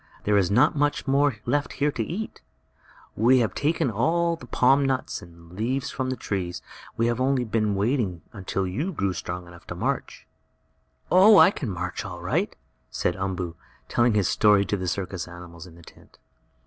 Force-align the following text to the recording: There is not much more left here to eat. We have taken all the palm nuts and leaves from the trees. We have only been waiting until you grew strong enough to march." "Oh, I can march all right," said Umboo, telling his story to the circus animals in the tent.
There 0.23 0.35
is 0.35 0.49
not 0.49 0.75
much 0.75 1.05
more 1.05 1.37
left 1.45 1.73
here 1.73 1.91
to 1.91 2.01
eat. 2.01 2.41
We 3.15 3.37
have 3.37 3.53
taken 3.53 3.91
all 3.91 4.35
the 4.35 4.47
palm 4.47 4.83
nuts 4.83 5.21
and 5.21 5.51
leaves 5.51 5.91
from 5.91 6.09
the 6.09 6.15
trees. 6.15 6.63
We 6.97 7.05
have 7.05 7.21
only 7.21 7.43
been 7.43 7.75
waiting 7.75 8.23
until 8.33 8.65
you 8.65 8.93
grew 8.93 9.13
strong 9.13 9.45
enough 9.47 9.67
to 9.67 9.75
march." 9.75 10.25
"Oh, 11.11 11.37
I 11.37 11.51
can 11.51 11.69
march 11.69 12.03
all 12.03 12.19
right," 12.23 12.55
said 12.89 13.15
Umboo, 13.15 13.55
telling 13.89 14.15
his 14.15 14.27
story 14.27 14.65
to 14.65 14.75
the 14.75 14.87
circus 14.87 15.27
animals 15.27 15.67
in 15.67 15.75
the 15.75 15.83
tent. 15.83 16.17